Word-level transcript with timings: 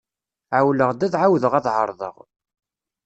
Ԑewwleɣ-d 0.57 1.01
ad 1.05 1.13
εawdeɣ 1.21 1.53
ad 1.55 1.65
εerḍeɣ. 1.73 2.15